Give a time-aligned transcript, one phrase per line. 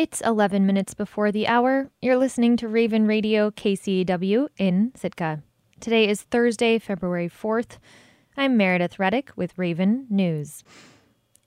[0.00, 1.90] It's 11 minutes before the hour.
[2.00, 5.42] You're listening to Raven Radio KCAW in Sitka.
[5.78, 7.76] Today is Thursday, February 4th.
[8.34, 10.64] I'm Meredith Reddick with Raven News.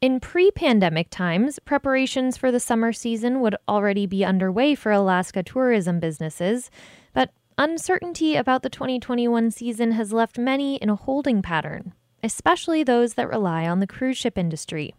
[0.02, 5.42] In pre pandemic times, preparations for the summer season would already be underway for Alaska
[5.42, 6.70] tourism businesses,
[7.12, 13.16] but uncertainty about the 2021 season has left many in a holding pattern, especially those
[13.16, 14.94] that rely on the cruise ship industry.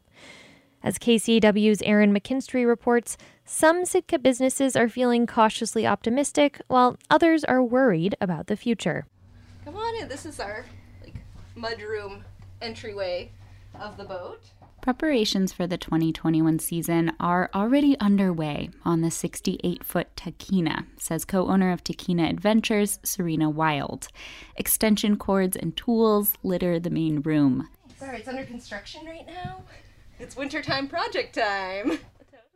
[0.84, 7.62] As KCAW's Aaron McKinstry reports, some Sitka businesses are feeling cautiously optimistic, while others are
[7.62, 9.06] worried about the future.
[9.64, 10.08] Come on in.
[10.08, 10.64] This is our
[11.02, 11.16] like
[11.56, 12.22] mudroom
[12.60, 13.30] entryway
[13.78, 14.40] of the boat.
[14.80, 21.48] Preparations for the 2021 season are already underway on the 68 foot Tahkeena, says co
[21.48, 24.08] owner of Tahkeena Adventures, Serena Wild.
[24.56, 27.68] Extension cords and tools litter the main room.
[27.98, 29.62] Sorry, it's under construction right now.
[30.18, 31.98] It's wintertime project time.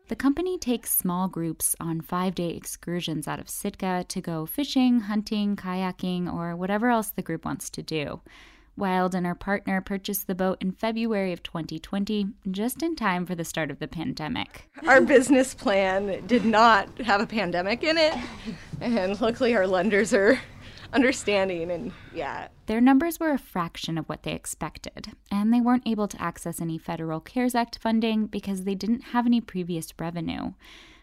[0.08, 5.00] The company takes small groups on five day excursions out of Sitka to go fishing,
[5.00, 8.22] hunting, kayaking, or whatever else the group wants to do.
[8.74, 13.34] Wild and her partner purchased the boat in February of 2020, just in time for
[13.34, 14.70] the start of the pandemic.
[14.86, 18.14] Our business plan did not have a pandemic in it,
[18.80, 20.40] and luckily our lenders are
[20.92, 22.48] understanding and yeah.
[22.66, 26.60] Their numbers were a fraction of what they expected, and they weren't able to access
[26.60, 30.52] any federal CARES Act funding because they didn't have any previous revenue.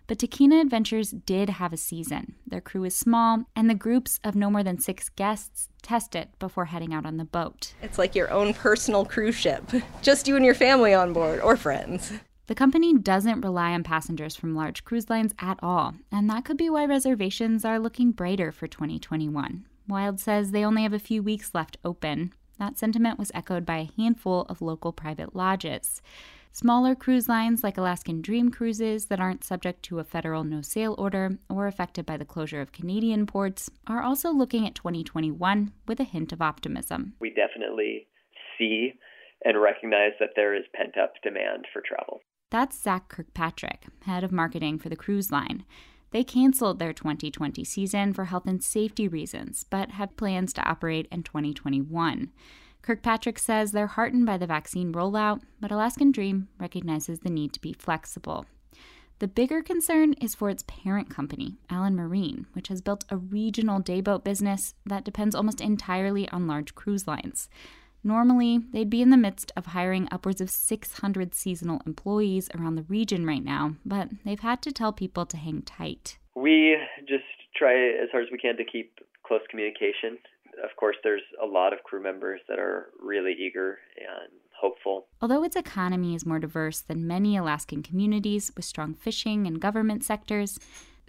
[0.08, 2.36] But Tahkeena Adventures did have a season.
[2.46, 6.30] Their crew is small, and the groups of no more than six guests test it
[6.38, 7.74] before heading out on the boat.
[7.82, 9.64] It's like your own personal cruise ship,
[10.04, 12.14] just you and your family on board or friends.
[12.48, 16.58] The company doesn't rely on passengers from large cruise lines at all, and that could
[16.58, 19.66] be why reservations are looking brighter for 2021.
[19.88, 22.34] Wild says they only have a few weeks left open.
[22.58, 26.02] That sentiment was echoed by a handful of local private lodges.
[26.52, 30.96] Smaller cruise lines like Alaskan Dream Cruises that aren't subject to a federal no sail
[30.98, 36.00] order or affected by the closure of Canadian ports are also looking at 2021 with
[36.00, 37.14] a hint of optimism.
[37.20, 38.08] We definitely
[38.58, 38.94] see
[39.44, 42.22] and recognize that there is pent up demand for travel.
[42.52, 45.66] That's Zach Kirkpatrick, head of marketing for the cruise line.
[46.12, 51.08] They canceled their 2020 season for health and safety reasons, but have plans to operate
[51.12, 52.32] in 2021.
[52.82, 57.62] Kirkpatrick says they're heartened by the vaccine rollout, but Alaskan Dream recognizes the need to
[57.62, 58.46] be flexible.
[59.20, 63.80] The bigger concern is for its parent company, Allen Marine, which has built a regional
[63.80, 67.50] dayboat business that depends almost entirely on large cruise lines.
[68.06, 72.84] Normally, they'd be in the midst of hiring upwards of 600 seasonal employees around the
[72.84, 76.20] region right now, but they've had to tell people to hang tight.
[76.36, 76.78] We
[77.10, 77.24] just
[77.58, 80.20] try as hard as we can to keep close communication.
[80.64, 85.08] Of course, there's a lot of crew members that are really eager and hopeful.
[85.20, 90.04] Although its economy is more diverse than many Alaskan communities with strong fishing and government
[90.04, 90.60] sectors,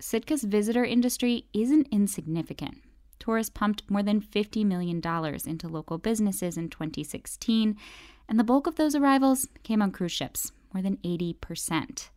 [0.01, 2.79] Sitka's visitor industry isn't insignificant
[3.27, 5.03] tourists pumped more than $50 million
[5.47, 7.77] into local businesses in 2016,
[8.29, 12.11] and the bulk of those arrivals came on cruise ships, more than 80%.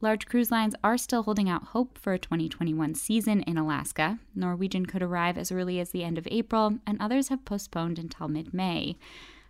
[0.00, 4.18] Large cruise lines are still holding out hope for a 2021 season in Alaska.
[4.34, 8.28] Norwegian could arrive as early as the end of April, and others have postponed until
[8.28, 8.96] mid May.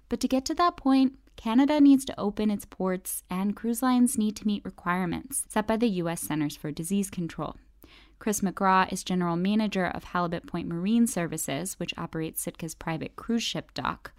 [0.09, 4.19] But to get to that point, Canada needs to open its ports, and cruise lines
[4.19, 6.23] need to meet requirements set by the U.S.
[6.23, 7.57] Centers for Disease Control.
[8.25, 13.43] Chris McGraw is general manager of Halibut Point Marine Services, which operates Sitka's private cruise
[13.43, 14.13] ship dock.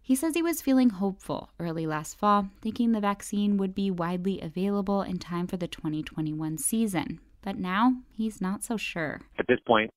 [0.00, 4.40] He says he was feeling hopeful early last fall, thinking the vaccine would be widely
[4.40, 7.18] available in time for the 2021 season.
[7.42, 9.22] But now he's not so sure.
[9.40, 9.90] At this point,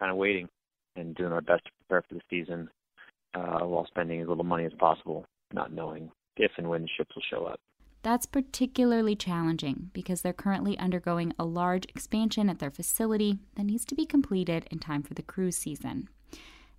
[0.00, 0.48] kind of waiting
[0.96, 2.68] and doing our best to prepare for the season
[3.34, 7.22] uh, while spending as little money as possible, not knowing if and when ships will
[7.30, 7.60] show up.
[8.06, 13.84] That's particularly challenging because they're currently undergoing a large expansion at their facility that needs
[13.86, 16.08] to be completed in time for the cruise season.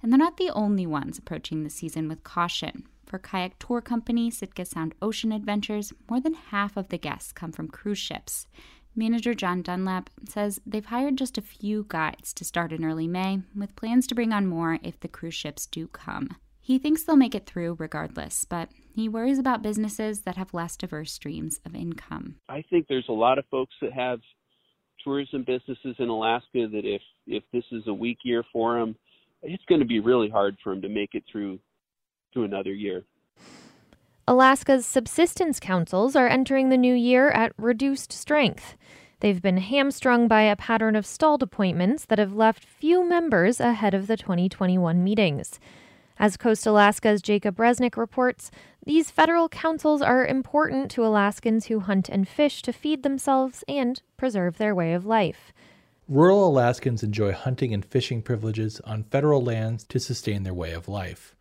[0.02, 2.86] And they're not the only ones approaching the season with caution.
[3.06, 7.52] For kayak tour company Sitka Sound Ocean Adventures, more than half of the guests come
[7.52, 8.48] from cruise ships.
[8.96, 13.42] Manager John Dunlap says they've hired just a few guides to start in early May,
[13.54, 16.38] with plans to bring on more if the cruise ships do come.
[16.62, 20.76] He thinks they'll make it through regardless, but he worries about businesses that have less
[20.76, 22.38] diverse streams of income.
[22.50, 24.20] I think there's a lot of folks that have
[25.04, 28.96] tourism businesses in Alaska that if if this is a weak year for them,
[29.44, 31.60] it's going to be really hard for them to make it through
[32.34, 33.04] to another year.
[34.28, 38.76] Alaska's subsistence councils are entering the new year at reduced strength.
[39.20, 43.94] They've been hamstrung by a pattern of stalled appointments that have left few members ahead
[43.94, 45.60] of the 2021 meetings.
[46.20, 48.50] As Coast Alaska's Jacob Resnick reports,
[48.84, 54.02] these federal councils are important to Alaskans who hunt and fish to feed themselves and
[54.18, 55.54] preserve their way of life.
[56.08, 60.88] Rural Alaskans enjoy hunting and fishing privileges on federal lands to sustain their way of
[60.88, 61.36] life.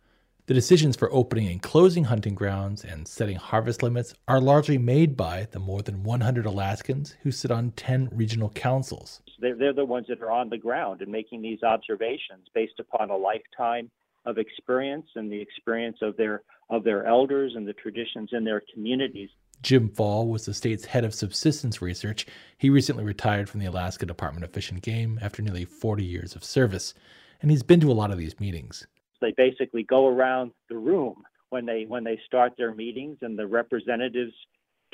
[0.45, 5.17] The decisions for opening and closing hunting grounds and setting harvest limits are largely made
[5.17, 9.21] by the more than 100 Alaskans who sit on 10 regional councils.
[9.39, 13.09] They're, they're the ones that are on the ground and making these observations based upon
[13.09, 13.89] a lifetime
[14.27, 18.61] of experience and the experience of their of their elders and the traditions in their
[18.73, 19.29] communities.
[19.61, 22.27] Jim Fall was the state's head of subsistence research.
[22.57, 26.35] He recently retired from the Alaska Department of Fish and Game after nearly 40 years
[26.35, 26.93] of service,
[27.41, 28.85] and he's been to a lot of these meetings.
[29.21, 33.47] They basically go around the room when they when they start their meetings and the
[33.47, 34.33] representatives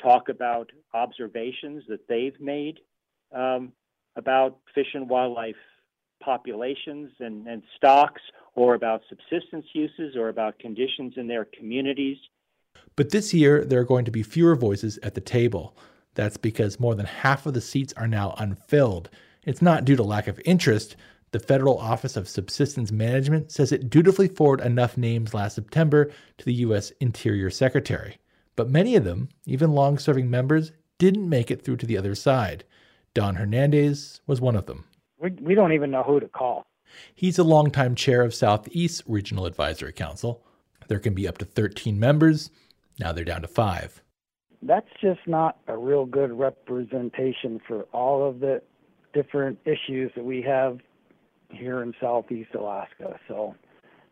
[0.00, 2.78] talk about observations that they've made
[3.34, 3.72] um,
[4.16, 5.56] about fish and wildlife
[6.22, 8.22] populations and, and stocks
[8.54, 12.18] or about subsistence uses or about conditions in their communities.
[12.96, 15.76] But this year, there are going to be fewer voices at the table.
[16.14, 19.10] That's because more than half of the seats are now unfilled.
[19.44, 20.96] It's not due to lack of interest.
[21.32, 26.44] The Federal Office of Subsistence Management says it dutifully forwarded enough names last September to
[26.44, 26.92] the U.S.
[27.00, 28.18] Interior Secretary.
[28.54, 32.14] But many of them, even long serving members, didn't make it through to the other
[32.14, 32.62] side.
[33.14, 34.84] Don Hernandez was one of them.
[35.18, 36.66] We, we don't even know who to call.
[37.14, 40.42] He's a longtime chair of Southeast Regional Advisory Council.
[40.88, 42.50] There can be up to 13 members.
[42.98, 44.02] Now they're down to five.
[44.62, 48.62] That's just not a real good representation for all of the
[49.12, 50.78] different issues that we have
[51.50, 53.18] here in Southeast Alaska.
[53.28, 53.54] So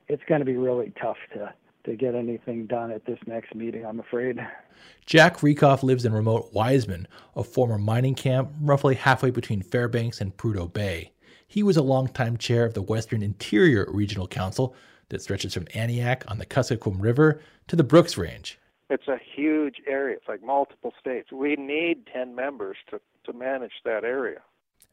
[0.08, 1.52] it's going to be really tough to,
[1.84, 4.38] to get anything done at this next meeting, I'm afraid.
[5.06, 10.36] Jack Reakoff lives in remote Wiseman, a former mining camp roughly halfway between Fairbanks and
[10.36, 11.12] Prudhoe Bay.
[11.52, 14.74] He was a longtime chair of the Western Interior Regional Council
[15.10, 18.58] that stretches from Aniak on the Kuskokwim River to the Brooks Range.
[18.88, 20.16] It's a huge area.
[20.16, 21.30] It's like multiple states.
[21.30, 24.40] We need 10 members to, to manage that area.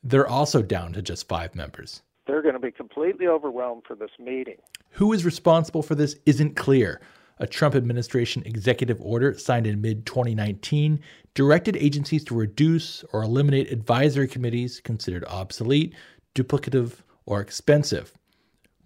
[0.03, 2.01] They're also down to just five members.
[2.27, 4.57] They're going to be completely overwhelmed for this meeting.
[4.89, 7.00] Who is responsible for this isn't clear.
[7.41, 11.00] A Trump administration executive order signed in mid 2019
[11.35, 15.95] directed agencies to reduce or eliminate advisory committees considered obsolete,
[16.35, 18.13] duplicative, or expensive.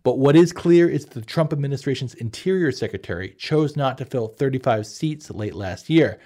[0.03, 4.85] But what is clear is the Trump administration's Interior Secretary chose not to fill 35
[4.85, 6.19] seats late last year.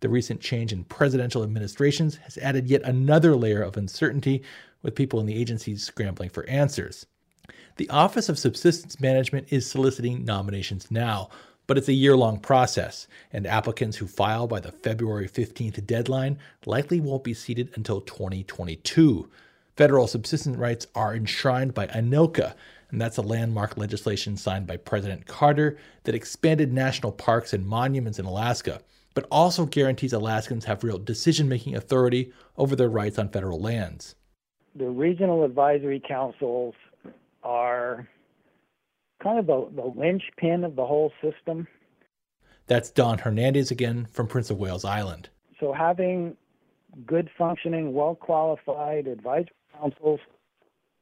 [0.00, 4.42] The recent change in presidential administrations has added yet another layer of uncertainty,
[4.82, 7.06] with people in the agencies scrambling for answers.
[7.76, 11.30] The Office of Subsistence Management is soliciting nominations now,
[11.66, 16.38] but it's a year long process, and applicants who file by the February 15th deadline
[16.66, 19.30] likely won't be seated until 2022.
[19.76, 22.54] Federal subsistence rights are enshrined by ANILCA,
[22.90, 28.20] and that's a landmark legislation signed by President Carter that expanded national parks and monuments
[28.20, 28.80] in Alaska,
[29.14, 34.14] but also guarantees Alaskans have real decision making authority over their rights on federal lands.
[34.76, 36.76] The regional advisory councils
[37.42, 38.06] are
[39.20, 41.66] kind of the, the linchpin of the whole system.
[42.68, 45.30] That's Don Hernandez again from Prince of Wales Island.
[45.58, 46.36] So having
[47.04, 49.50] good functioning, well qualified advisory
[49.80, 50.20] councils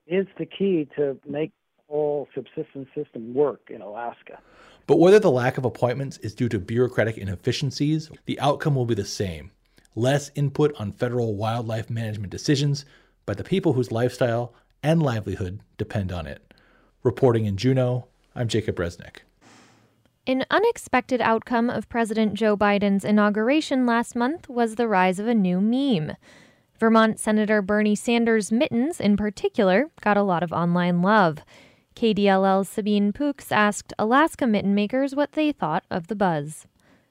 [0.07, 4.39] is the key to make the whole subsistence system work in Alaska.
[4.87, 8.95] But whether the lack of appointments is due to bureaucratic inefficiencies, the outcome will be
[8.95, 9.51] the same
[9.95, 12.87] less input on federal wildlife management decisions
[13.27, 16.55] by the people whose lifestyle and livelihood depend on it.
[17.03, 19.19] Reporting in Juneau, I'm Jacob Resnick.
[20.27, 25.35] An unexpected outcome of President Joe Biden's inauguration last month was the rise of a
[25.35, 26.17] new meme.
[26.83, 31.39] Vermont Senator Bernie Sanders' mittens, in particular, got a lot of online love.
[31.95, 36.67] KDLL's Sabine Poux asked Alaska mitten makers what they thought of the buzz.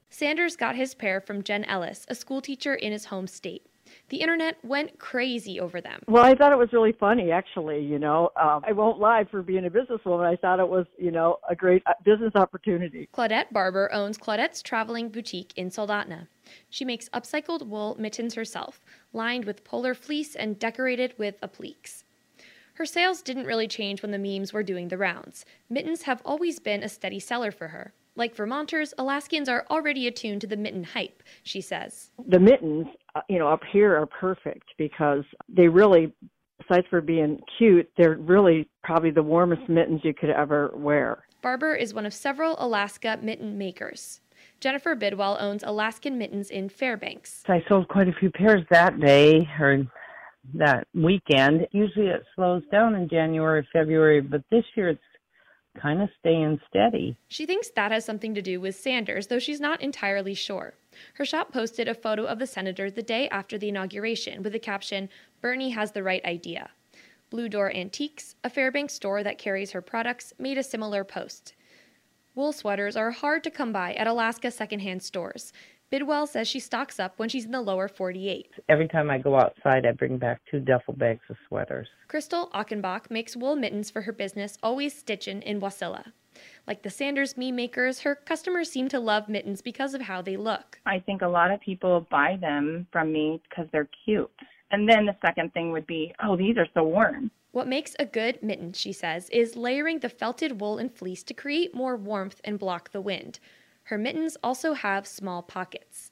[0.09, 3.65] Sanders got his pair from Jen Ellis, a schoolteacher in his home state.
[4.11, 6.01] The internet went crazy over them.
[6.05, 7.81] Well, I thought it was really funny, actually.
[7.81, 10.25] You know, um, I won't lie for being a businesswoman.
[10.25, 13.07] I thought it was, you know, a great uh, business opportunity.
[13.13, 16.27] Claudette Barber owns Claudette's Traveling Boutique in Soldotna.
[16.69, 18.81] She makes upcycled wool mittens herself,
[19.13, 22.03] lined with polar fleece and decorated with appliques.
[22.73, 25.45] Her sales didn't really change when the memes were doing the rounds.
[25.69, 27.93] Mittens have always been a steady seller for her.
[28.15, 32.11] Like Vermonters, Alaskans are already attuned to the mitten hype, she says.
[32.27, 36.13] The mittens, Uh, you know, up here are perfect because they really,
[36.59, 41.25] besides for being cute, they're really probably the warmest mittens you could ever wear.
[41.41, 44.21] Barber is one of several Alaska mitten makers.
[44.59, 47.43] Jennifer Bidwell owns Alaskan Mittens in Fairbanks.
[47.47, 49.83] I sold quite a few pairs that day or
[50.53, 51.67] that weekend.
[51.71, 55.01] Usually it slows down in January, February, but this year it's
[55.79, 57.17] kind of staying steady.
[57.27, 60.73] She thinks that has something to do with Sanders, though she's not entirely sure.
[61.15, 64.59] Her shop posted a photo of the senator the day after the inauguration with the
[64.59, 65.09] caption,
[65.41, 66.71] Bernie has the right idea.
[67.29, 71.55] Blue Door Antiques, a Fairbanks store that carries her products, made a similar post.
[72.35, 75.53] Wool sweaters are hard to come by at Alaska secondhand stores.
[75.91, 78.50] Bidwell says she stocks up when she's in the lower 48.
[78.69, 81.89] Every time I go outside, I bring back two duffel bags of sweaters.
[82.07, 86.13] Crystal Achenbach makes wool mittens for her business Always Stitchin' in Wasilla.
[86.65, 90.38] Like the Sanders meme makers, her customers seem to love mittens because of how they
[90.38, 90.79] look.
[90.86, 94.31] I think a lot of people buy them from me because they're cute.
[94.71, 97.31] And then the second thing would be, oh, these are so warm.
[97.51, 101.33] What makes a good mitten, she says, is layering the felted wool and fleece to
[101.33, 103.39] create more warmth and block the wind.
[103.91, 106.12] Her mittens also have small pockets.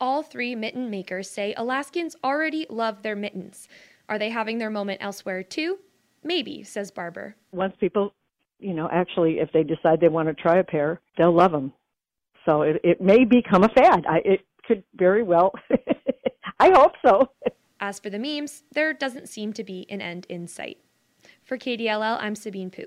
[0.00, 3.68] All three mitten makers say Alaskans already love their mittens.
[4.08, 5.80] Are they having their moment elsewhere too?
[6.22, 7.36] Maybe, says Barber.
[7.52, 8.14] Once people,
[8.58, 11.74] you know, actually, if they decide they want to try a pair, they'll love them.
[12.46, 14.06] So it, it may become a fad.
[14.08, 15.52] I, it could very well.
[16.58, 17.28] I hope so.
[17.80, 20.78] As for the memes, there doesn't seem to be an end in sight.
[21.42, 22.86] For KDLL, I'm Sabine Poux.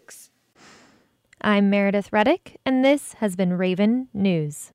[1.41, 4.71] I'm Meredith Reddick, and this has been Raven News.